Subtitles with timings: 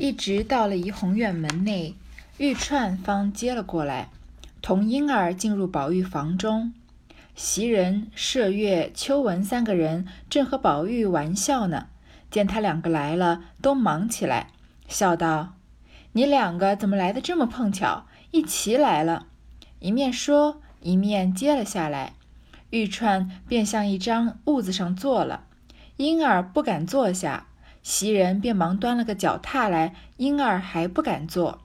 [0.00, 1.96] 一直到了怡红院门内，
[2.36, 4.10] 玉串方接了过来，
[4.62, 6.72] 同婴儿进入宝玉房中。
[7.34, 11.88] 袭人、麝月、秋纹三个人正和宝玉玩笑呢，
[12.30, 14.52] 见他两个来了，都忙起来，
[14.86, 15.54] 笑道
[16.12, 18.06] ：“你两个怎么来的这么碰巧？
[18.30, 19.26] 一齐来了。”
[19.80, 22.12] 一面说，一面接了下来。
[22.70, 25.42] 玉串便向一张褥子上坐了，
[25.96, 27.47] 婴儿不敢坐下。
[27.88, 31.62] 袭人便忙端了个脚踏来，婴儿还不敢坐。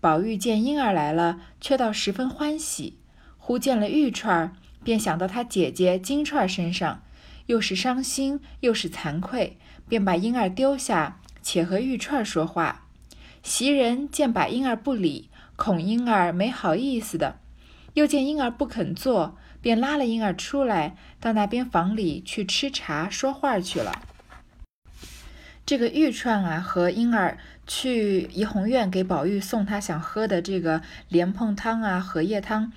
[0.00, 2.98] 宝玉见婴儿来了，却倒十分欢喜。
[3.38, 7.04] 忽见了玉串，便想到他姐姐金钏身上，
[7.46, 12.88] 又是伤心又是惭愧，便把婴儿丢下，且和玉串说话。
[13.44, 17.38] 袭人见把婴儿不理，恐婴儿没好意思的，
[17.94, 19.36] 又见婴儿不肯坐。
[19.62, 23.92] 便拉了婴儿出来，到那边房里去吃茶说话去了。
[25.70, 32.72] 这个玉串啊，和婴儿去怡红院给宝玉送他想喝的这个莲蓬汤啊、荷叶汤。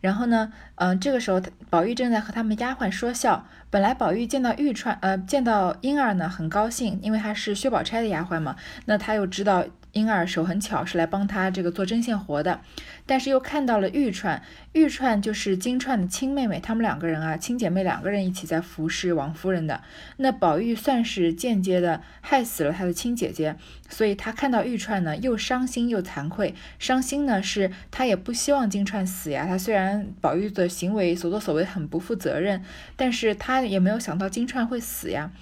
[0.00, 3.46] 然后呢，嗯，这个时候宝玉正在和他们丫鬟说笑。
[3.68, 8.56] 本来宝玉见到玉串，呃，见到婴儿呢，很高兴，因为他是薛宝钗的丫鬟嘛。
[8.86, 9.66] 那他又知道。
[9.98, 12.60] 婴儿手很巧，是来帮他这个做针线活的，
[13.04, 19.82] 但是又看到了玉串，玉串就是金钏的亲妹妹，他们两个人啊，亲姐妹两个人一起在服侍王夫人的。
[20.18, 23.56] 那宝玉算是间接的害死了他的亲姐姐，
[23.88, 26.54] 所以他看到玉串呢，又伤心又惭愧。
[26.78, 29.46] 伤心呢，是他也不希望金钏死呀。
[29.46, 32.62] 他虽然宝玉的行为所作所为很不负责任，
[32.96, 35.32] 但是他也没有想到金钏会死呀。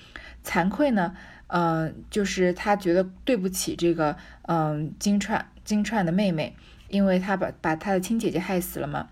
[0.45, 1.15] 惭愧呢？
[1.49, 6.55] 嗯，就是他觉得对不起这个嗯金钏金钏的妹妹，
[6.89, 9.09] 因为他把把他的亲姐姐害死了嘛。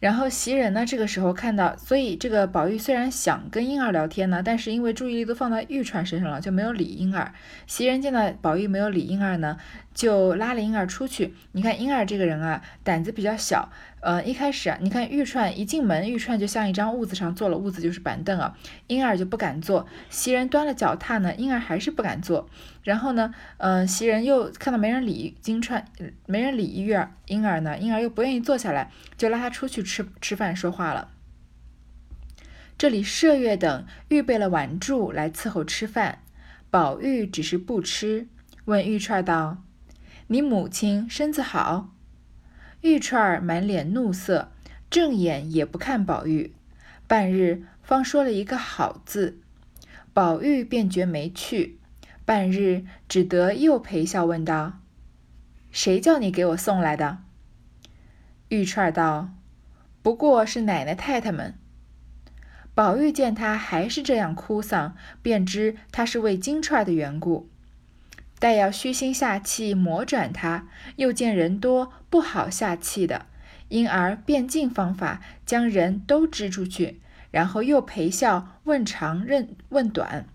[0.00, 7.32] 然后袭人呢，这个时候看到，所以这个宝玉虽然想跟婴儿聊天呢，但是因为注意力都放到玉串身上了，就没有理婴儿。
[7.66, 9.56] 袭人见到宝玉没有理婴儿呢，
[9.94, 11.34] 就拉了婴儿出去。
[11.52, 13.70] 你看婴儿这个人啊，胆子比较小。
[14.00, 18.54] 呃，一开始啊，你看玉串一进门，玉串就像一张褥子上坐了，褥子就是板凳啊，
[18.86, 19.86] 婴儿就不敢坐。
[20.10, 22.50] 袭人端了脚踏呢，婴儿还是不敢坐。
[22.82, 25.82] 然后呢，嗯，袭人又看到没人理金钏，
[26.26, 31.08] 没人理玉儿婴儿呢，婴儿又不愿意坐下来，就拉他出去吃吃饭说话了。
[32.76, 36.18] 这里麝月等预备了碗箸来伺候吃饭，
[36.70, 38.26] 宝玉只是不吃，
[38.66, 39.62] 问玉串道
[40.26, 41.90] ：“你母亲身子好？”
[42.82, 44.52] 玉钏儿满脸怒色，
[44.90, 46.52] 正眼也不看宝玉，
[47.06, 49.38] 半日方说了一个“好”字，
[50.12, 51.78] 宝玉便觉没趣，
[52.24, 54.80] 半日只得又陪笑问道
[55.72, 57.18] ：“谁叫你给我送来的？”
[58.50, 59.30] 玉钏儿道
[60.02, 61.54] ：“不过是奶奶太太们。”
[62.74, 67.48] 宝玉见他还是这样哭丧，便知他是为金钏儿的缘故。
[68.44, 73.24] 待要虚心下气磨转他，又见人多不好下气的，
[73.68, 77.00] 因而变进方法将人都支出去，
[77.30, 80.26] 然后又陪笑问长问问短。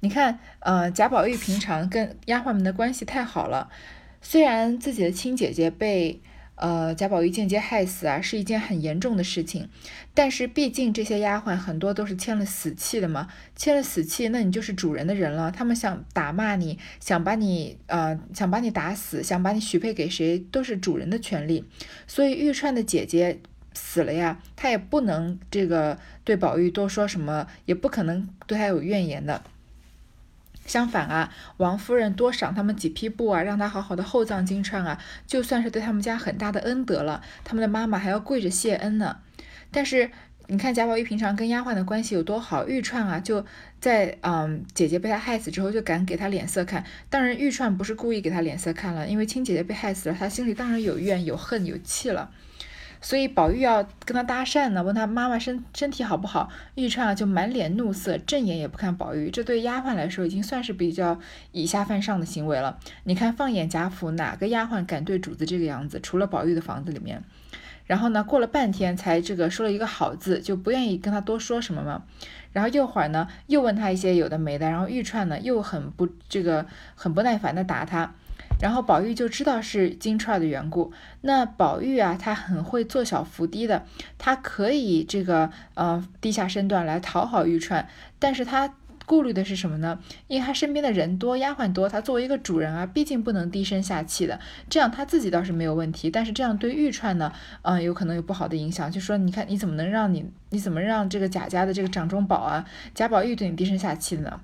[0.00, 3.68] 你看，呃，贾宝玉平常跟丫鬟们的关系太好了，
[4.22, 6.22] 虽然自己的亲姐姐被。
[6.60, 9.68] 呃，贾宝玉间接害死啊，是一件很严重的事情。
[10.12, 15.52] 但是毕竟这些丫鬟很多都是签了死契的嘛，签了死契，那你就是主人的人了。
[15.52, 21.64] 他们想打骂你，想把你呃，想把你打死，想把你许配给谁，都是主人的权利。
[22.06, 23.38] 所以玉钏的姐姐
[23.74, 29.44] 死了呀，她也不能这个对宝玉多说什么，也不可能对他有怨言的。
[30.68, 37.20] 相反啊，王夫人多赏他们几匹布啊，让他好好的厚葬金钏啊，就算是对他们家很大的恩德了。
[37.42, 39.16] 他们的妈妈还要跪着谢恩呢。
[39.72, 40.10] 但是
[40.46, 43.44] 你看贾宝玉平常跟丫鬟的关系有多好，玉钏啊就
[43.80, 46.84] 在嗯姐姐被他害死之后就敢给他脸色看。
[47.10, 52.30] 当然玉钏不是故意给他脸色看了，因为亲姐姐被害死了，他心里当然有怨有恨有气了。
[53.00, 56.48] 所以宝玉要跟他搭讪呢，问他妈妈身身体好不好？
[56.74, 59.30] 玉钏就满脸怒色，正眼也不看宝玉。
[59.30, 61.18] 这对丫鬟来说已经算是比较
[61.52, 62.78] 以下犯上的行为了。
[63.04, 66.00] 你看，放眼贾府，哪个丫鬟敢对主子这个样子？
[66.00, 67.22] 除了宝玉的房子里面。
[67.86, 72.02] 然后呢，过了半天才这个说了一个好字，就不愿意跟他多说什么嘛。
[72.52, 74.68] 然后一会儿呢，又问他一些有的没的。
[74.68, 78.12] 然后玉钏呢，又很不这个很不耐烦的答他。
[78.60, 80.92] 然后宝玉就知道是金钏的缘故。
[81.20, 83.84] 那宝玉啊，他很会做小伏低的，
[84.18, 87.86] 他可以这个呃低下身段来讨好玉钏，
[88.18, 88.74] 但是他
[89.06, 89.98] 顾虑的是什么呢？
[90.26, 94.38] 因为他身边的人多，丫鬟多，他作为一个主人啊，毕竟不能低声下气的。
[94.68, 97.32] 这样他自己倒是没有问题，但是这样对玉钏呢，
[97.62, 98.90] 嗯，有可能有不好的影响。
[98.92, 104.40] 就说你看你怎么能让你你怎么让这个贾家的这个掌中宝啊贾宝玉对你低声下气的呢？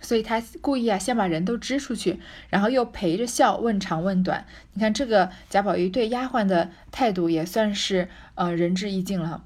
[0.00, 4.46] 所以他故意啊，先把人都支出去，然后又陪着笑，问长问短。
[4.72, 9.44] 你看这个贾宝玉对丫鬟的态度也算是呃仁至义尽了。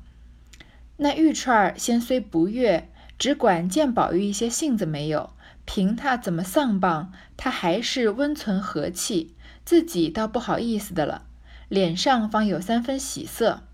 [0.96, 5.30] 那玉钏儿先虽不悦，只管见宝玉一些性子没有，
[5.64, 9.34] 凭他怎么丧棒，他还是温存和气，
[9.64, 11.26] 自己倒不好意思的了，
[11.68, 13.64] 脸上方有三分喜色。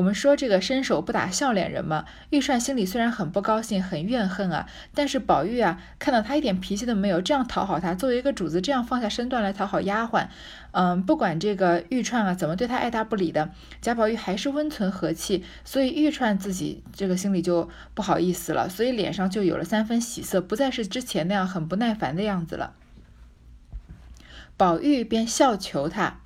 [0.00, 10.28] 我们说这个伸手不打笑脸人嘛，玉串心里虽然很不高兴、很怨恨啊，但是宝玉啊看到他一点脾气都没有，这样讨好他，作为一个主子这样放下身段来讨好丫鬟，
[10.70, 13.50] 嗯，不管这个玉串啊怎么对他爱答不理的，
[13.82, 22.72] 贾宝玉还是温存和气，所以玉串自己这个心里就不好意思了，所以脸上就有了三分喜色，不再是之前那样很不耐烦的样子了。
[24.56, 26.19] 宝玉便笑求他。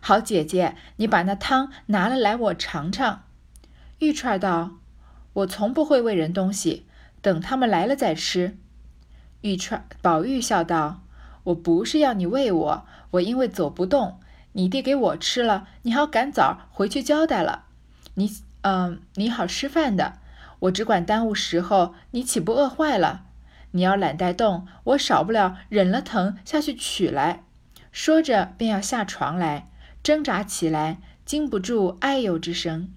[0.00, 3.22] 好姐姐，你把那汤拿了来，我尝尝。
[3.98, 4.78] 玉钏道
[5.34, 6.86] ：“我从不会喂人东西，
[7.20, 8.56] 等他们来了再吃。”
[9.42, 11.02] 玉钏宝玉笑道
[11.44, 14.20] ：“我不是要你喂我，我因为走不动，
[14.52, 17.64] 你递给我吃了，你好赶早回去交代了。
[18.14, 18.30] 你
[18.62, 20.18] 嗯，你好吃饭的，
[20.60, 23.26] 我只管耽误时候，你岂不饿坏了？
[23.72, 27.44] 你要懒带动，我少不了忍了疼下去取来。”
[27.92, 29.69] 说着便要下床来。
[30.02, 32.88] 挣扎起来，禁不住哎呦之声。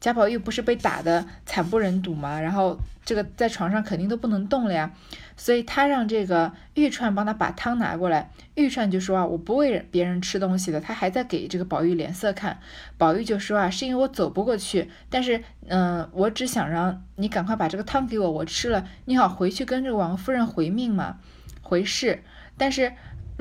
[0.00, 2.40] 贾宝玉不是被打的惨不忍睹吗？
[2.40, 4.90] 然后这个在床上肯定都不能动了呀，
[5.36, 8.28] 所以他让这个玉串帮他把汤拿过来。
[8.56, 10.80] 玉串就说啊，我不喂别人吃东西的。
[10.80, 12.58] 他还在给这个宝玉脸色看。
[12.98, 21.18] 宝玉就说啊，是因为我走不过去，但是嗯，我只想让你赶快把这个汤给我，我吃了，你好回去跟这个王夫人回命嘛，
[21.60, 22.24] 回事。
[22.56, 22.92] 但是。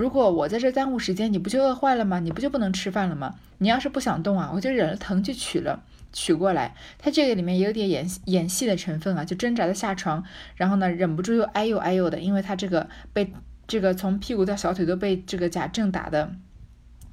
[0.02, 2.20] 如果我在这耽误时间，你不就饿坏了吗？
[2.20, 3.36] 你不就不能吃饭了吗？
[3.60, 6.74] 你要是不想动啊，我就忍了疼去取了，取过来。
[6.98, 10.24] 他这个里面也有点演演戏的成分啊，就挣扎的下床，
[10.56, 13.32] 然后呢，忍不住又哎呦哎呦的，因为他这个被
[13.68, 16.34] 这个从屁股到小腿都被这个贾政打的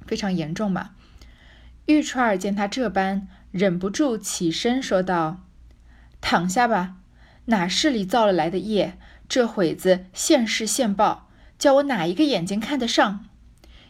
[0.07, 0.95] 非常严重嘛。
[1.85, 5.41] 玉钏儿见他这般，忍不住起身说道
[6.21, 6.95] ：“躺下吧，
[7.45, 8.97] 哪是里造了来的业？
[9.27, 11.27] 这会子现世现报。”
[11.59, 13.25] 叫我哪一个眼睛看得上？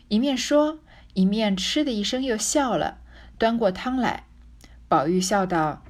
[0.07, 0.79] 一面说，
[1.13, 2.97] 一面嗤的一声又笑了，
[3.37, 4.23] 端过汤来。
[4.87, 5.83] 宝玉笑道：“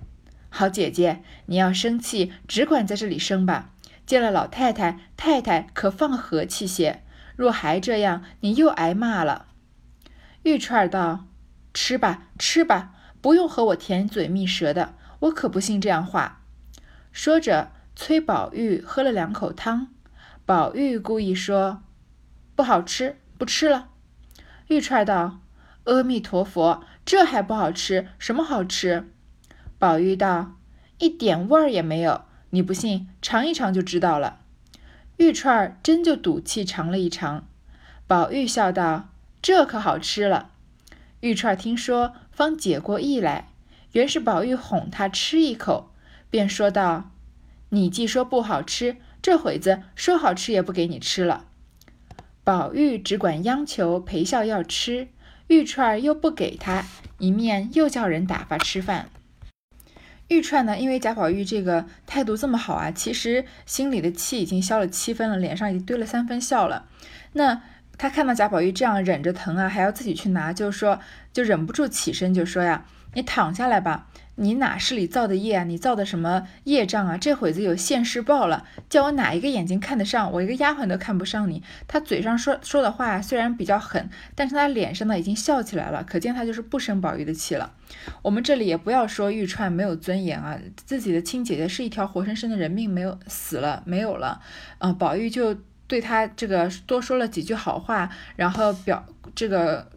[0.52, 3.72] 好姐姐，你要生气，只管在这里生吧。
[4.06, 7.02] 见了老太太、太太，可放和气些。
[7.38, 9.46] 若还这样，你又挨骂了。”
[10.44, 11.28] 玉钏儿道
[11.74, 12.92] ：“吃吧，吃吧，
[13.22, 16.42] 不用和我甜嘴蜜舌的，我可不信这样话。”
[17.14, 19.88] 说着，催宝玉喝了两口汤。
[20.50, 21.84] 宝玉故意说
[22.58, 23.90] ：“不好吃，不吃了。”
[24.68, 25.42] 玉钏道
[25.86, 28.08] ：“阿弥陀佛，这还不好吃？
[28.18, 29.12] 什么好吃？”
[29.78, 30.56] 宝玉道
[30.98, 32.24] ：“一点味儿也没有。
[32.50, 34.40] 你不信，尝一尝就知道了。”
[35.18, 37.48] 玉钏真就赌气尝了一尝。
[38.08, 39.10] 宝玉笑道
[39.44, 40.50] ：“这可好吃了。”
[41.22, 43.50] 玉钏听说，方解过意来，
[43.92, 45.92] 原是宝玉哄他吃一口，
[46.32, 47.12] 便说道
[47.70, 51.46] ：“你既说不好吃。”这会子说好吃也不给你吃了，
[52.44, 55.10] 宝玉只管央求陪笑要吃，
[55.48, 56.86] 玉串又不给他，
[57.18, 59.10] 一面又叫人打发吃饭。
[60.30, 66.88] 玉串呢，因为贾宝玉这个态度这么好啊，其实心里的气已经消了七分了，脸上已经堆了三分笑了。
[67.34, 67.62] 那
[67.98, 71.00] 他看到贾宝玉这样忍着疼啊，还要自己去拿，就说，
[71.34, 72.86] 就忍不住起身就说呀
[73.16, 74.08] ：“你躺下来吧。”
[74.42, 75.64] 你哪是里造的业啊？
[75.66, 77.18] 你造的什么业障啊？
[77.18, 80.32] 这会子有现世报了，叫我哪一个眼睛看得上？
[80.32, 81.62] 我一个丫鬟都看不上你。
[81.88, 87.74] 他嘴上说说的话虽然比较狠，但是他脸上呢已经笑起来了，可见他就是不生宝玉的气了。
[88.22, 94.42] 我们这里也不要说玉钏没有尊严啊，自己的亲姐姐是一条活生生的人命没有死了没有了，
[94.78, 95.54] 啊，宝玉就
[95.86, 99.06] 对他这个多说了几句好话，然后表
[99.36, 99.90] 这个。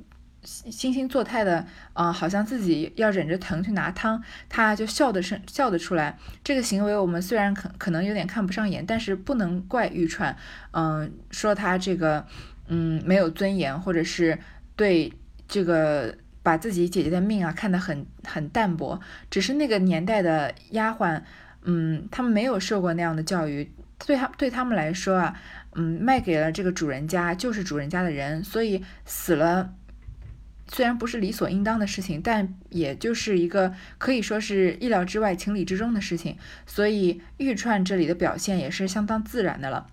[0.45, 6.19] 惺惺作态的，啊，好像自己要忍着疼去拿汤，他就笑的声笑得出来。
[6.43, 10.35] 这个行为我们虽然可可能有点看不上眼，但是不能怪玉钏，
[10.73, 12.27] 嗯，说他这个，
[12.67, 14.37] 嗯，没有尊严，或者是
[14.75, 15.13] 对
[15.47, 19.01] 这个把自己姐姐的命啊看得很很淡薄。
[19.31, 21.23] 只是那个年代的丫鬟，
[21.63, 23.73] 嗯，他们没有受过那样的教育，
[24.05, 25.41] 对他对他们来说啊，
[25.77, 29.75] 嗯，卖给了这个主人家就是主人家的人，所以死了。
[30.73, 36.39] 虽然不是理所应当的事情，但也就是一个可以说是意料之外、情理之中的事情。
[36.67, 39.87] 所以玉串这里的表现也是相当自然的了。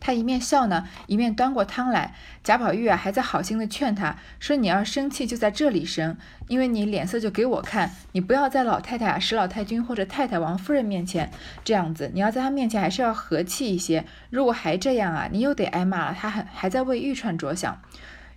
[0.00, 2.14] 他一面笑呢，一面端过汤来。
[2.42, 6.18] 贾宝玉啊，还在好心的劝他说：“你要生气就在这里生，
[6.48, 7.90] 因为你脸色就给我看。
[8.12, 11.30] 你不要在老太太啊、史老太君或者太太、王夫人面前
[11.64, 14.04] 这样子，你要在他面前还是要和气一些。
[14.28, 16.14] 如果还这样啊，你又得挨骂了。
[16.20, 17.80] 他还还在为玉串着想。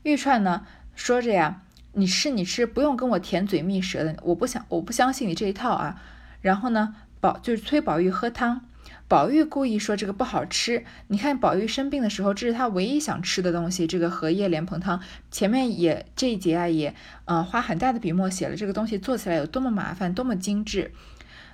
[0.03, 0.65] 玉串呢，
[0.98, 1.62] 说着呀，
[1.94, 6.01] 你吃你吃，不用跟我甜嘴蜜舌的，我不想，我不相信你这一套啊。
[6.42, 8.62] 然后呢，宝就是催宝玉喝汤。”
[9.08, 13.88] 宝玉故意说这个不好吃，你看宝玉生病的时候，这是他唯一想吃的东西。
[13.88, 15.00] 这个荷叶莲蓬汤，
[15.32, 16.94] 前面也这一节啊，也
[17.25, 20.92] 呃花很大的笔墨写了这个东西做起来有多么麻烦，多么精致。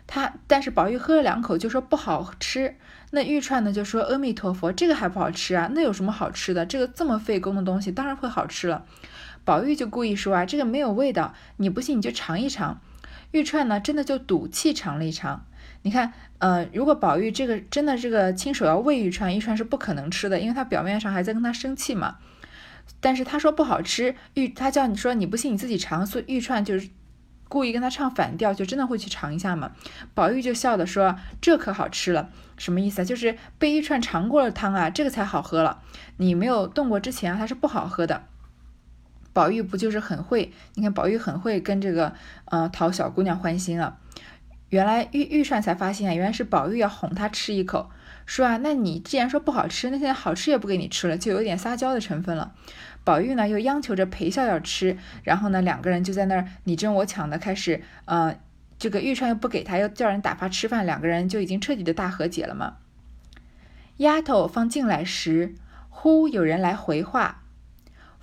[0.08, 2.76] 他但是宝玉喝了两口就说不好吃，
[3.12, 5.70] 那玉串呢就说阿弥陀佛，这个还不好吃啊？
[5.76, 6.66] 那有什么好吃的？
[6.66, 8.86] 这个这么费工的东西当然会好吃了。
[9.46, 12.80] 宝玉就故意说啊，这个没有味道，你不信你就尝一尝。
[13.32, 15.46] 玉钏呢真的就赌气尝了一尝。
[15.82, 22.18] 你看，呃，如果宝玉这个真的这个亲手要喂玉钏，玉钏是不可能吃的，因为他表面上还在跟他生气嘛。
[23.00, 26.90] 但是他说不好吃，玉他叫你说你不信你自己尝，所以玉钏就是
[27.50, 29.72] 故意跟他唱反调，就真的会去尝一下嘛。
[30.14, 33.06] 宝玉就笑的说这可好吃了，什么意思啊？
[33.06, 35.82] 就是被玉钏尝过了汤啊，这个才好喝了。
[36.18, 38.24] 你没有动过之前啊，它是不好喝的。
[39.34, 40.54] 宝玉不就是很会？
[40.75, 42.13] 你看宝玉很会跟这个
[42.46, 43.98] 呃讨小姑娘欢心啊。
[44.70, 47.92] 原来玉玉钏才发现啊，原来是宝玉要哄她吃一口，
[48.25, 52.54] 说啊，那你既然说不好吃，那现在好吃也不给你吃了，就有点撒娇的成分了。
[53.04, 58.36] 宝玉呢又央求着陪笑要吃，然后呢两个人就在那儿你争我抢的开始，呃，
[58.80, 62.78] 这个玉钏又不给他，又叫人打发吃饭，两个人就已经彻底的大和解了嘛。
[63.98, 65.54] 丫头方进来时，
[65.90, 67.43] 忽有人来回话，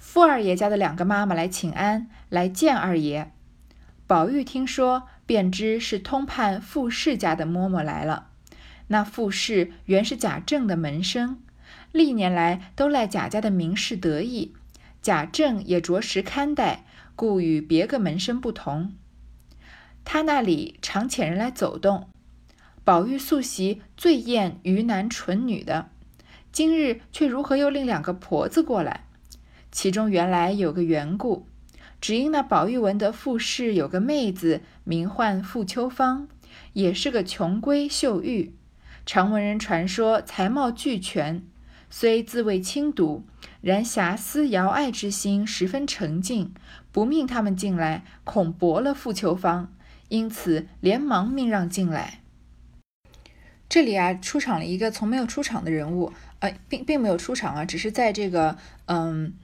[0.00, 3.30] 富二爷家的两个妈妈来请安，来见二爷。
[4.08, 5.04] 宝玉听说。
[5.30, 8.30] 便知是通判傅氏家的嬷嬷来了。
[8.88, 11.40] 那傅氏原是贾政的门生，
[11.92, 14.52] 历年来都赖贾家的名士得意，
[15.00, 18.92] 贾政也着实看待，故与别个门生不同。
[20.04, 22.08] 他那里常遣人来走动。
[22.82, 25.90] 宝玉素习最厌愚男蠢女的，
[26.50, 29.04] 今日却如何又令两个婆子过来？
[29.70, 31.46] 其中原来有个缘故。
[32.00, 36.28] 只因那宝玉闻得傅氏有个妹子，名唤傅秋芳，
[36.72, 38.54] 也是个穷闺秀玉，
[39.04, 41.42] 常闻人传说才貌俱全，
[41.90, 43.26] 虽自谓轻读，
[43.60, 46.54] 然遐思遥爱之心十分澄净，
[46.90, 49.70] 不命他们进来，恐驳了傅秋芳，
[50.08, 52.22] 因此连忙命让进来。
[53.68, 59.34] 这里啊，出场了一个从没有出场的人物，呃，并并没有出场啊，只是在这个嗯。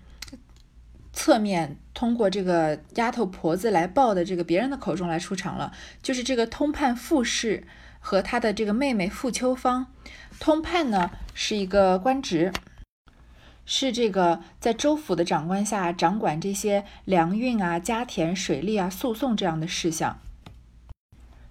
[1.17, 7.67] 侧面通过这个丫头婆子来报的这个别人的口中来出场了，就是这个通判傅氏
[7.99, 9.87] 和他的这个妹妹傅秋芳。
[10.39, 12.53] 通判呢是一个官职，
[13.65, 20.21] 是这个在州府的长官下掌管这些粮运啊、家田、水利啊、诉讼这样的事项，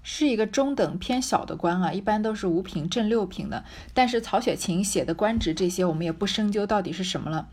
[0.04, 3.66] 是一个中等偏小的官啊，一般都是五品正六品的。
[3.96, 7.50] 但是曹雪芹写的官职这些我们也不深究到底是什么了。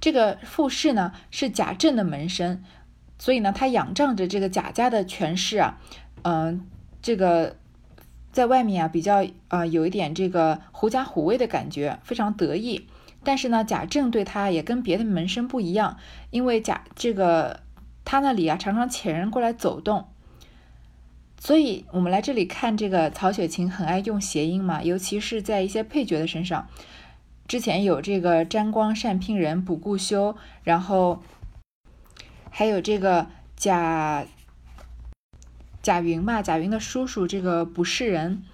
[0.00, 2.64] 这个傅氏呢是贾政的门生，
[3.18, 5.78] 所以呢他仰仗着这个贾家的权势啊，
[6.22, 6.66] 嗯，
[7.02, 7.56] 这个
[8.32, 12.88] 在外面啊比较啊有一点这个狐假虎威的感觉，非常得意。
[13.22, 15.98] 但是呢贾政对他也跟别的门生不一样，
[16.30, 17.60] 因为贾这个
[18.02, 20.06] 他那里啊常常遣人过来走动，
[21.38, 26.68] 所以我们来这里看这个曹雪芹很爱用谐音嘛，尤其是在一些配角的身上。
[27.50, 31.20] 之前有这个沾光善聘人卜顾修，然后
[32.48, 33.26] 还有这个
[33.56, 34.24] 贾
[35.82, 38.44] 贾云嘛，贾云的叔叔这个卜士人。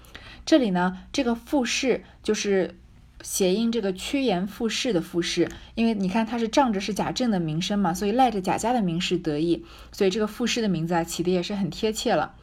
[0.46, 2.74] 这里呢，这个傅氏就是
[3.20, 12.34] 谐音这个趋炎附势的傅氏，因为你看他是仗着是贾政的名声嘛，所以赖着贾家的名士得意，所以这个傅氏的名字啊起的也是很贴切了。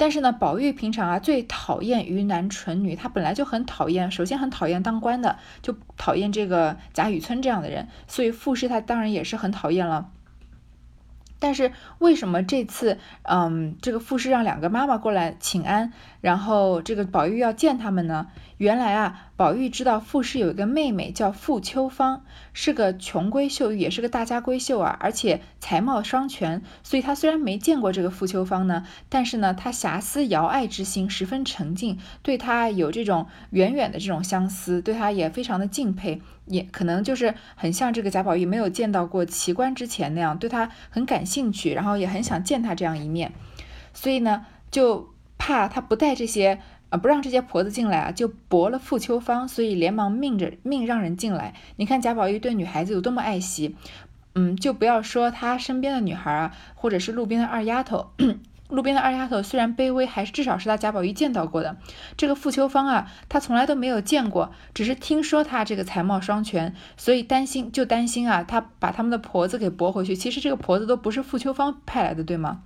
[0.00, 10.10] 但是呢，宝玉平常啊最讨厌愚男蠢女，他本来就很讨厌，首先很讨厌当官的，就讨厌这个贾雨村这样的人，所以傅氏他当然也是很讨厌了。
[11.38, 18.28] 但是为什么这次，嗯，这个傅氏让两个妈妈过来请安，然后这个宝玉要见他们呢？
[18.58, 26.62] 原来啊，宝玉知道傅氏有一个妹妹叫傅秋芳，是个穷闺秀，也是个大家闺秀啊，而且才貌双全。
[26.82, 36.20] 所以他虽然没见过这个傅秋芳呢，但是呢，他遐思遥爱之心十分沉静，对他有这种远远的这种相思，对他也非常的敬佩。
[36.46, 43.32] 也可能就是很像这个贾宝玉没有见到过奇观之前那样，对他很感兴趣，然后也很想见他这样一面，
[43.94, 45.09] 所以呢，就
[45.50, 51.54] 怕他不带这些啊，不让这些婆子进来啊，就驳了傅秋芳，所以连忙命着命让人进来。
[51.76, 53.74] 你看贾宝玉对女孩子有多么爱惜，
[54.36, 58.12] 嗯，就不要说他身边的女孩啊，或者是路边的二丫头。
[58.70, 61.76] 路边的二丫头虽然卑微，还是至少是他贾宝玉见到过的。
[62.16, 70.14] 这个傅秋芳啊，他从来都没有见过，只是听说他这个才貌双全，所以担心就担心啊，他把他们的婆子给驳回去。
[70.14, 72.62] 其实这个婆子都不是傅秋芳派来的，对吗？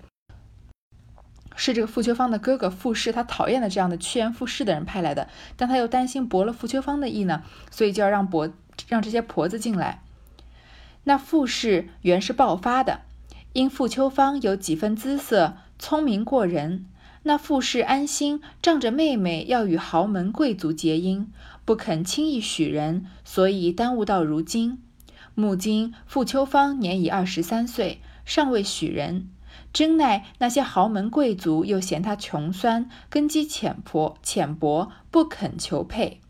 [1.57, 8.51] 是这个傅秋芳的哥哥傅氏，他讨厌的这样的趋炎附势的人派来的，但他又担心驳了傅秋芳的意呢，所以就要让伯
[8.89, 10.03] 让这些婆子进来。
[11.05, 13.01] 那傅氏原是爆发的，
[13.53, 15.57] 因傅秋芳有几分姿色。
[15.77, 16.87] 聪明过人，
[17.25, 21.27] 那傅氏安心仗着妹妹要与豪门贵族结姻，
[21.65, 24.79] 不肯轻易许人，所以耽误到如今。
[25.35, 29.29] 目今傅秋芳年已二十三岁，尚未许人，
[29.75, 36.21] 真奈那些豪门贵族又嫌他穷酸，根基浅薄，浅薄不肯求配。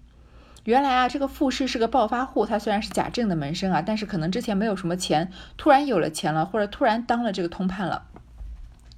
[0.65, 8.07] 原来啊，这个傅氏是个暴发户，他虽然是贾政的门生啊，但是可能之前没有什么钱，突然有了钱了，或者突然当了这个通判了。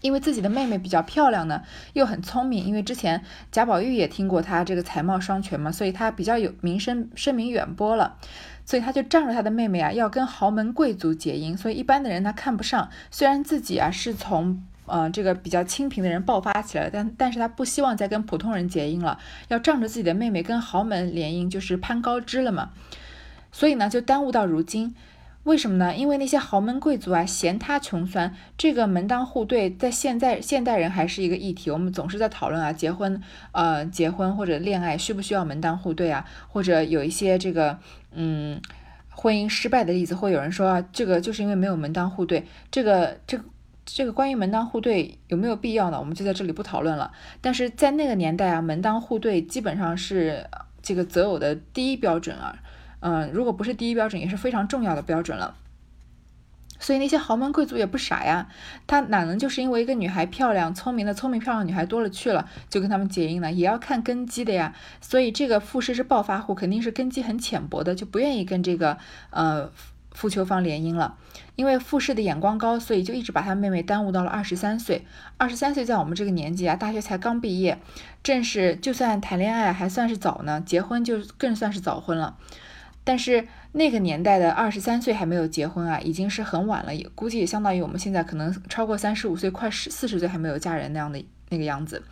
[0.01, 2.67] 因为自己的妹妹比较漂亮呢，又很聪明。
[2.67, 8.19] 因为之前贾宝玉也听过她这个才貌双全嘛，所以她比较有名声，声名远播了。
[8.67, 11.57] 所以他就仗着他的妹妹啊，要跟豪门贵族结姻。
[11.57, 12.91] 所以一般的人他看不上。
[13.11, 19.19] 虽然自己啊是从呃这个比较清贫的人爆发起来但但是他不希望再跟普通人结姻了，
[19.49, 22.71] 要仗着自己的妹妹跟豪门联姻，就是攀高枝了嘛。
[23.53, 24.95] 所以呢，就耽误到如今。
[25.47, 25.95] 为什么呢？
[25.95, 28.35] 因为那些豪门贵族啊，嫌他穷酸。
[28.59, 31.71] 这个门当户对，在现在现代人还是一个议题。
[31.71, 33.23] 我们总是在讨论啊，结婚，
[33.53, 36.27] 呃，结婚或者恋爱需不需要门当户对啊？
[36.49, 37.79] 或者有一些这个，
[38.11, 38.61] 嗯，
[39.11, 42.45] 婚姻失败的例子，会有人说啊，这个就是因为没有门当户对。
[42.73, 43.45] 这个，这个，
[43.85, 46.01] 这个关于门当户对有没有必要呢？
[46.01, 47.13] 我们就在这里不讨论了。
[47.41, 50.45] 但是在那个年代啊，门当户对基本上是
[50.83, 52.59] 这个择偶的第一标准啊。
[53.01, 55.57] 嗯，如果不是第一标准，也是非常重要的标准了。
[56.79, 58.49] 所以那些豪门贵族也不傻呀，
[58.87, 63.51] 他哪能就是因为一个女孩漂亮、聪明的聪明漂亮女孩多了去了，就跟他们结姻呢？
[63.51, 64.75] 也要看根基的呀。
[65.01, 68.99] 所以这个傅氏是暴发户，肯定是根基很浅薄的，就不愿意跟这个
[69.31, 69.71] 呃
[70.13, 71.17] 傅秋芳联姻了。
[71.55, 75.07] 因为傅氏的眼光高，所以就一直把他妹妹耽误到了二十三岁。
[75.39, 77.79] 二十三岁在我们这个年纪啊，大学才刚毕业，
[78.23, 82.37] 正是就算谈恋爱还算是早呢，结婚就更算是早婚了。
[83.07, 92.03] 但是那个年代的二十三岁还没有结婚啊，已经是很晚了，也估计也相当于我们现在可能超过三十五岁，快十四十岁还没有嫁人那样的那个样子。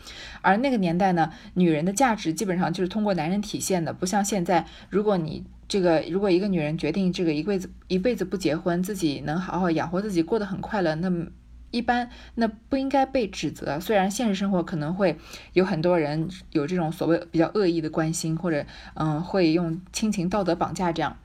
[0.41, 11.27] 而那个年代呢，女人的价值基本上就是通过男人体现的，不像现在，如果你这个如果一个女人决定这个一辈子一辈子不结婚，自己能好好养活自己，过得很快乐，那么。
[11.75, 15.19] 一般那不应该被指责，虽然现实生活可能会
[15.55, 21.17] 有很多人有这种所谓比较恶意的关心，或者嗯会用亲情道德绑架这样，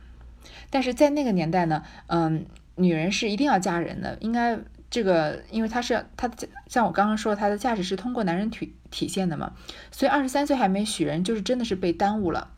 [0.71, 4.57] 但是在那个年代呢，嗯，女人是一定要嫁人的，应该
[4.89, 6.27] 这个，因为她是她
[6.67, 9.53] 像我刚刚说，她的价值是通过男人体体现的嘛，
[9.91, 12.49] 所以二十三岁还没许人，就是真的是被耽误了。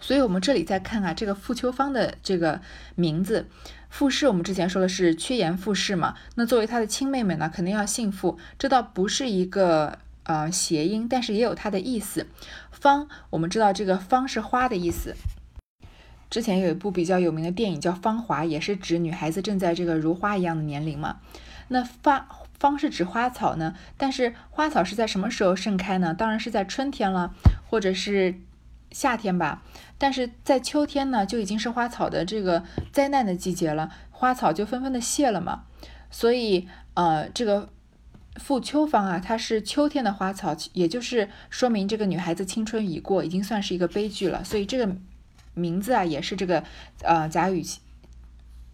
[0.00, 2.60] 所以我们这里再看啊，这个傅秋芳的这个
[2.94, 3.48] 名字，
[3.90, 6.14] 傅氏，我们之前说的是趋炎附势嘛。
[6.36, 12.26] 那作为她的亲妹妹呢，肯定要姓傅，这倒不是一个呃谐音，但是也有它的意思。
[12.70, 15.16] 芳，我们知道这个芳是花的意思。
[16.30, 21.18] 之前有一部比较有名的电影叫《芳华》，也是指女孩子正在这个如花一样的年龄嘛。
[21.68, 22.26] 那芳
[22.58, 26.14] 芳是指花草呢，但是花草是在什么时候盛开呢？
[26.14, 27.34] 当然是在春天了，
[27.68, 28.40] 或者是。
[28.90, 29.62] 夏天吧，
[29.98, 35.64] 但是在秋天呢，就已经是花草的这个灾难的季节了，花草就纷纷的谢了嘛。
[36.10, 37.68] 所以，呃，这个
[38.36, 44.42] 傅秋芳啊，它是秋天的花草，也就是说明这个女孩子青春已过，已经算是一个悲剧了。
[44.42, 44.96] 所以这个
[45.54, 46.64] 名字啊，也是这个
[47.02, 47.82] 呃贾雨晴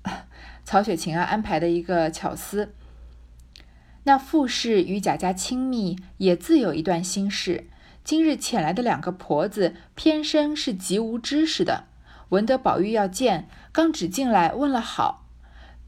[0.65, 2.73] 曹雪芹啊安排的一个巧思。
[4.05, 7.67] 那傅氏与贾家亲密，也自有一段心事。
[8.05, 11.85] 今日遣来的两个婆子，偏生是极无知识的。
[12.29, 15.25] 闻得宝玉要见，刚只进来问了好，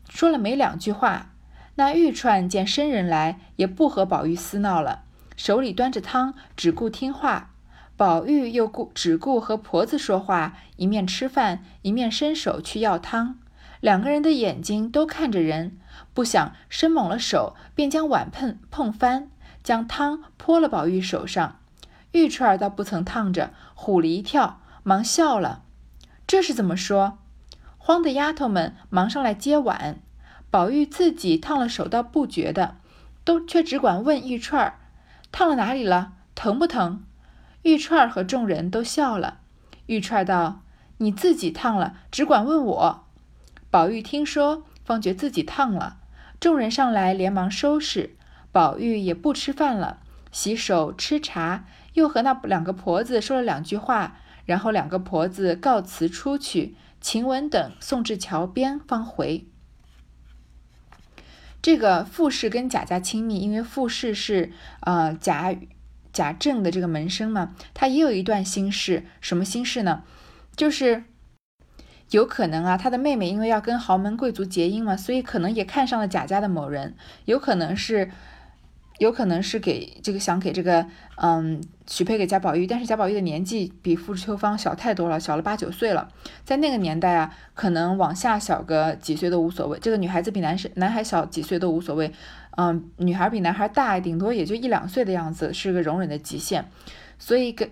[0.09, 1.35] 说了没两句话。
[1.75, 5.03] 那玉串见生人来，也不和宝玉私闹了，
[5.37, 7.51] 手里端着汤，只顾听话。
[7.99, 13.39] 宝玉又顾只顾和婆子说话，一面吃饭，一面伸手去要汤。
[13.81, 15.77] 两个人的眼睛都看着人，
[16.15, 19.29] 不想伸猛了手，便将碗碰碰翻，
[19.63, 21.59] 将汤泼了宝玉手上。
[22.17, 25.63] 玉串儿倒不曾烫着，唬了一跳，忙笑了。
[26.27, 27.19] 这是怎么说？
[27.77, 29.99] 慌的丫头们忙上来接碗。
[30.51, 32.77] 宝玉自己烫了手倒不觉得，
[33.23, 34.79] 都却只管问玉串儿
[35.31, 36.15] ：“烫了哪里了？
[36.35, 37.05] 疼不疼？”
[37.63, 39.41] 玉串和众人都笑了。
[39.85, 40.63] 玉串道
[40.99, 43.05] ：“你自己烫了，只管问我。”
[43.71, 45.99] 宝玉听说，方觉自己烫了。
[46.41, 48.17] 众人上来，连忙收拾。
[48.51, 49.99] 宝玉也不吃饭了，
[50.33, 51.65] 洗手吃茶，
[51.97, 56.77] 又和那两个婆子说了两句话，然后两个婆子告辞出去。
[57.01, 59.47] 晴雯等送至桥边，方回。
[61.63, 65.57] 这个傅氏跟贾家亲密，因为傅氏是呃贾
[66.13, 69.07] 贾政的这个门生嘛，他也有一段心事。
[69.23, 70.03] 什么心事呢？
[70.55, 71.05] 就是
[72.11, 78.11] 有可能啊，他的妹妹因为要跟豪门贵族结姻嘛，所以可能也看上了贾家的某人，有可能是。
[78.99, 86.09] 有可能是给这个想给这个嗯许配给贾宝玉，但是贾宝玉的年纪比傅秋芳小太多了，小了八九岁了。
[86.45, 89.79] 在那个年代啊，可能往下小个几岁都无所谓。
[89.81, 92.13] 这个女孩子比男生男孩小几岁都无所谓，
[92.57, 96.71] 嗯，女孩比男孩大，顶多也就一两岁的样子，是个容忍的极限。
[97.19, 97.71] 所以跟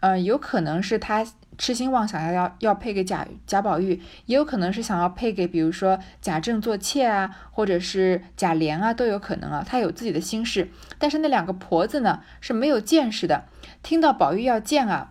[0.00, 1.26] 呃，有可能是他。
[1.58, 9.64] 痴心妄想要要要配给贾贾宝玉，也有可能是想要配给，比如说贾政做妾啊，或者是贾琏啊，都有可能啊。
[9.66, 13.44] 他有自己的心事，但是那两个婆子呢是没有见识的，
[13.82, 15.10] 听到宝玉要见啊，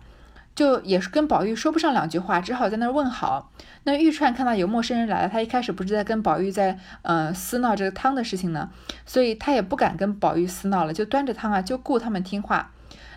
[0.54, 3.50] 就也是跟宝玉说不上两句话，只好在那问好。
[3.84, 8.70] 那玉串看到有陌生人来了，他一开始不是在跟宝玉在呃私闹这个汤的事情呢，
[9.04, 12.72] 所以他也不敢跟宝玉私闹了，就端着汤啊，就顾他们听话。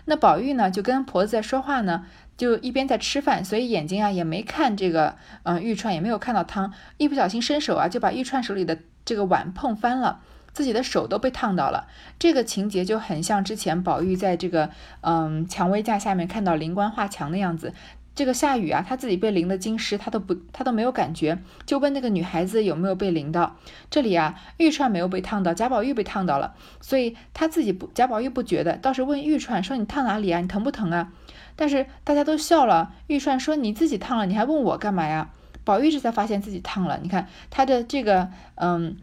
[0.06, 2.06] 那宝玉呢，就跟婆子在说话呢。
[2.40, 10.20] 就一边在吃饭，所以眼睛啊也没看这个，嗯，玉串也没有看到汤，一不小心伸手啊就把玉串手里的这个碗碰翻了，
[10.54, 11.86] 自己的手都被烫到了。
[12.18, 14.70] 这个情节就很像之前宝玉在这个，
[15.02, 17.74] 嗯，蔷薇架下面看到灵官画墙的样子。
[18.20, 23.56] 这个下雨啊，他自己被淋的浸湿，他都不，他都没有感觉，就问那个女孩子有没有被淋到。
[23.88, 30.42] 这里啊，玉串没有被烫到，贾宝玉被烫到了，所以他自己不，贾宝玉不觉得，倒是问玉串说：“你烫哪里啊？
[30.42, 31.14] 你疼不疼啊？”
[31.56, 32.92] 但是大家都笑了。
[33.06, 35.30] 玉串说：“你自己烫了，你还问我干嘛呀？”
[35.64, 37.00] 宝玉这才发现自己烫了。
[37.02, 38.98] 你看他的这个，嗯，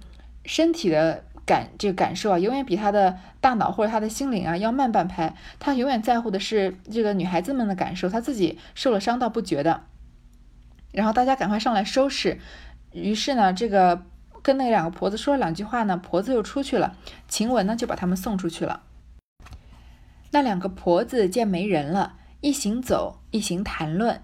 [0.46, 5.36] 身体的感这个感受啊，永远比他的大脑或者他的心灵啊要慢半拍。
[5.58, 9.82] 他永远在乎的是这个女孩子们的感受，他自己受了伤倒不觉得。
[10.92, 12.40] 然后大家赶快上来收拾。
[12.92, 14.04] 于是呢，这个
[14.44, 16.96] 跟那两个婆子说了两句话呢，婆子又出去了。
[17.28, 18.84] 晴雯呢就把他们送出去了。
[20.32, 22.18] 那两个婆子见没人了。
[22.42, 24.22] 一行走，一行谈论。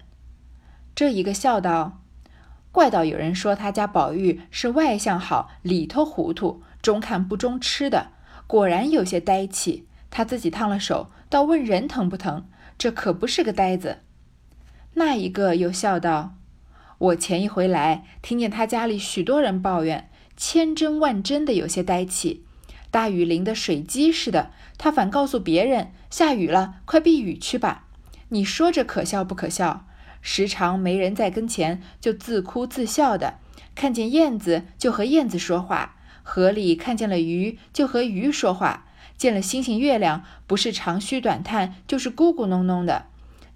[0.94, 2.00] 这一个笑道
[2.70, 8.08] ：“怪道有人说他家宝玉是外向好，里头糊涂，中看不中吃的，
[8.46, 9.88] 果然有些呆气。
[10.10, 12.46] 他自己烫了手，倒问人疼不疼？
[12.76, 14.00] 这可不是个呆子。”
[14.92, 16.34] 那一个又笑道
[16.98, 22.44] ：“我前一回来，听见他家里许多人抱怨，千真万真的有些呆气，
[22.90, 24.50] 大雨淋得水鸡似的。
[24.76, 27.86] 他反告诉别人，下雨了，快避雨去吧。”
[28.28, 29.86] 你说这可笑不可笑？
[30.20, 33.38] 时常没人在跟前，就自哭自笑的；
[33.74, 35.93] 看见燕子就和燕子说话，
[36.24, 43.06] 河里看见了鱼就和鱼说话，见了星星月亮，不是长吁短叹，就是咕咕哝哝的。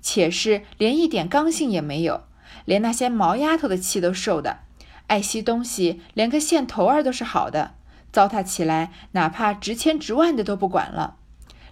[0.01, 2.23] 且是连一点刚性也没有，
[2.65, 4.61] 连那些毛丫头的气都受的，
[5.09, 7.75] 爱惜东西，连个线头儿都是好的，
[8.13, 11.17] 糟蹋起来，哪怕值千值万的都不管了。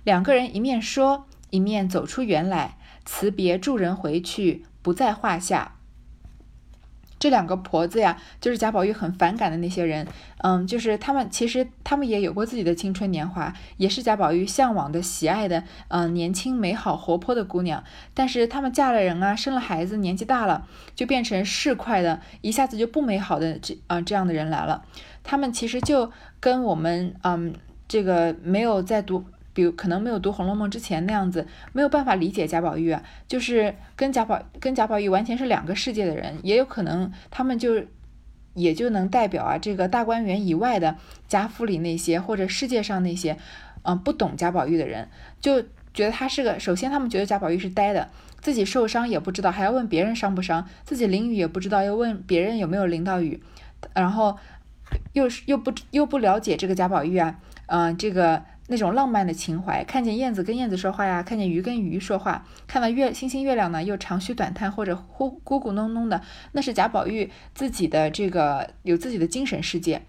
[0.03, 2.79] 两个人一面说，一面走出园来。
[3.09, 5.76] 辞别助人回去，不在话下。
[7.19, 10.07] 这两个婆子呀，就是贾宝玉很反感的那些人。
[10.39, 17.83] 嗯，就是他们，其实他们也有过自己的青春年华，也是贾宝玉向往的、喜爱的，嗯，年轻、美好、活泼的姑娘。
[18.13, 24.85] 但是他们嫁了人啊，生了孩子，年纪大了，就变成市侩的，一下子就不美好的这啊这样的人来了。
[25.25, 27.55] 他们其实就跟我们，嗯，
[27.89, 29.25] 这个没有在读。
[29.57, 37.83] 比如可能没有读《红楼梦》之前那样子，没有办法理解贾宝玉啊，就是跟贾宝跟贾宝玉完全是两个世界的人，也有可能他们就
[38.53, 43.39] 也就能代表啊这个大观园以外的贾府里那些或者世界上那些，
[43.81, 45.09] 嗯，不懂贾宝玉的人，
[45.41, 45.63] 就
[45.95, 48.11] 觉得他是个，首先他们觉得贾宝玉是呆的，
[48.43, 53.43] 自己受伤也不知道，还要问别人伤不伤，自己淋雨也不知道，要问别人有没有淋到雨，
[53.95, 54.37] 然后
[55.15, 57.39] 又是又不又不了解这个贾宝玉啊，
[57.69, 58.43] 嗯，这个。
[58.69, 66.21] 那种浪漫的情怀，看见燕子跟燕子说话呀，看见鱼跟鱼说话，看到月星星月亮呢，又长吁短叹或者呼咕咕哝哝的，
[66.53, 70.03] 那是贾宝玉自己的这个有自己的精神世界。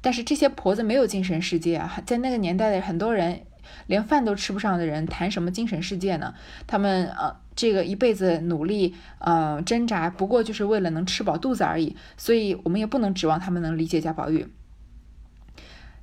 [0.00, 3.40] 但是这些婆子没有精神世界啊，在那个年代的很多人
[3.86, 6.34] 连饭都吃不上的人，谈什么精神世界呢？
[6.66, 11.96] 他们呃，这个一辈子努力呃挣扎，不过就是为了能吃饱肚子而已。
[12.18, 14.46] 所以我们也不能指望他们能理解贾宝玉。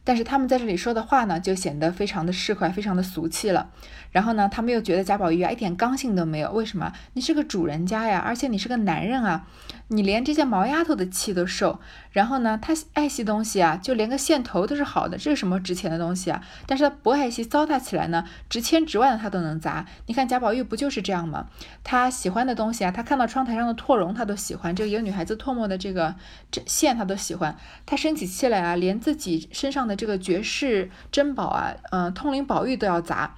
[0.04, 3.70] 但是他们在这里说的话呢，就显得非常的市侩，非常的俗气了。
[4.12, 6.52] 然后呢，他们又觉得贾宝玉啊一点刚性都没有。
[6.52, 6.92] 为什么？
[7.14, 9.48] 你是个主人家呀，而且你是个男人啊，
[9.88, 11.80] 你连这些毛丫头的气都受。
[12.12, 16.44] 然后呢，他爱惜东西啊，就连个线头都是好的，这是什么值钱的东西啊？
[16.66, 19.86] 但是他不爱惜，糟蹋起来呢，值千值万的他都能砸。
[20.08, 21.48] 你看贾宝玉不就是这样吗？
[21.86, 26.16] 他喜欢的东西啊，他看到窗台上的拓绒他都喜欢，这个有女孩子唾沫的这个
[26.52, 27.56] 这线他都喜欢。
[27.86, 33.36] 他生起气来啊，连自己身上的这个绝世珍宝啊，嗯，通灵宝玉都要砸。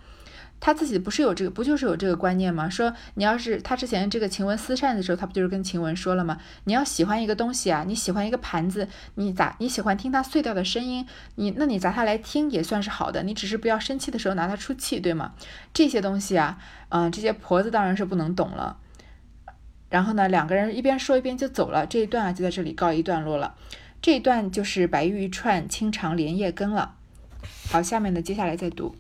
[0.66, 2.70] 他自己不是有这个，不就是有这个观念吗？
[2.70, 6.38] 说你要是他之前这个晴雯撕扇子的时候，他不就是跟晴雯说了吗？
[6.63, 15.34] 你要喜欢一个东西啊，你喜欢一个盘子，你砸你喜欢听它碎掉的声音，你那你砸它来听也算是好的，你只是不要生气的时候拿它出气，对吗？
[15.74, 18.78] 这些东西啊，嗯，这些婆子当然是不能懂了。
[19.89, 23.54] 然后呢，两个人一边说一边就走了，这一段啊就在这里告一段落了。
[24.04, 26.98] 这一段就是白玉串清肠连夜羹了。
[27.72, 28.98] 好，下面的接下来再读。